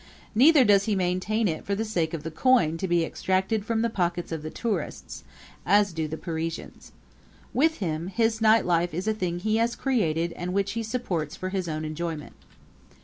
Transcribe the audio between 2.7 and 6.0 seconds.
to be extracted from the pockets of the tourist, as